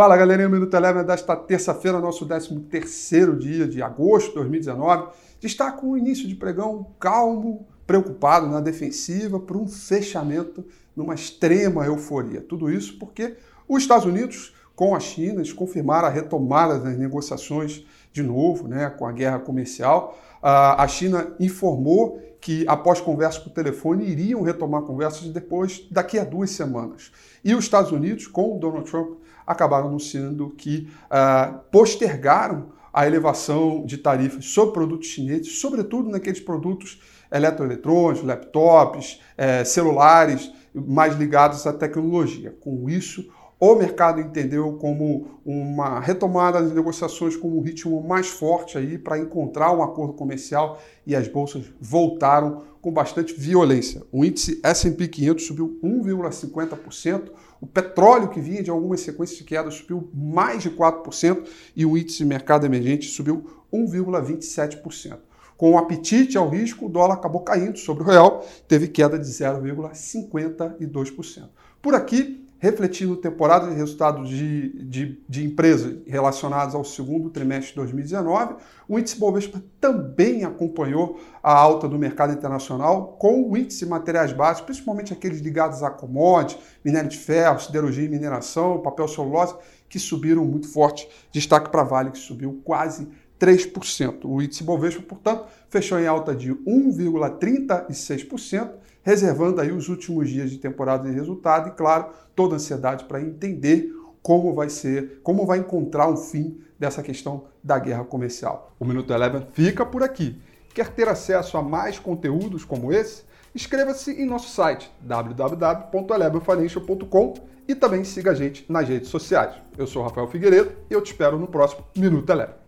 [0.00, 5.10] Fala galerinha, o Minuto Eleven desta terça-feira, nosso 13º dia de agosto de 2019.
[5.38, 10.64] Destaca um início de pregão calmo, preocupado na defensiva por um fechamento
[10.96, 12.40] numa extrema euforia.
[12.40, 13.36] Tudo isso porque
[13.68, 17.84] os Estados Unidos com a China, eles confirmaram a retomada das negociações
[18.14, 20.18] de novo, né, com a guerra comercial.
[20.40, 26.52] A China informou que, após conversa por telefone, iriam retomar conversas depois, daqui a duas
[26.52, 27.12] semanas.
[27.44, 33.84] E os Estados Unidos, com o Donald Trump, acabaram anunciando que uh, postergaram a elevação
[33.84, 41.72] de tarifas sobre produtos chineses, sobretudo naqueles produtos eletroeletrônicos, laptops, eh, celulares mais ligados à
[41.72, 42.52] tecnologia.
[42.60, 48.78] Com isso, o mercado entendeu como uma retomada das negociações como um ritmo mais forte
[48.78, 54.02] aí para encontrar um acordo comercial e as bolsas voltaram com bastante violência.
[54.10, 57.28] O índice S&P 500 subiu 1,50%,
[57.60, 61.98] o petróleo que vinha de algumas sequências de queda subiu mais de 4% e o
[61.98, 65.18] índice mercado emergente subiu 1,27%.
[65.58, 69.26] Com o apetite ao risco, o dólar acabou caindo sobre o real, teve queda de
[69.26, 71.50] 0,52%.
[71.82, 77.76] Por aqui, refletindo temporada de resultados de, de, de empresas relacionadas ao segundo trimestre de
[77.76, 83.86] 2019, o índice Bovespa também acompanhou a alta do mercado internacional, com o índice de
[83.86, 89.56] materiais básicos, principalmente aqueles ligados a commodities, minério de ferro, siderurgia e mineração, papel celulose,
[89.88, 91.08] que subiram muito forte.
[91.32, 93.08] Destaque para a Vale, que subiu quase
[93.40, 94.20] 3%.
[94.24, 100.58] O índice Bovespa, portanto, fechou em alta de 1,36%, reservando aí os últimos dias de
[100.58, 103.90] temporada de resultado e, claro, toda a ansiedade para entender
[104.22, 108.74] como vai ser, como vai encontrar um fim dessa questão da guerra comercial.
[108.78, 110.38] O Minuto Eleven fica por aqui.
[110.74, 113.22] Quer ter acesso a mais conteúdos como esse?
[113.54, 117.34] Inscreva-se em nosso site www.elevenfinancial.com
[117.66, 119.54] e também siga a gente nas redes sociais.
[119.76, 122.59] Eu sou Rafael Figueiredo e eu te espero no próximo Minuto Eleven.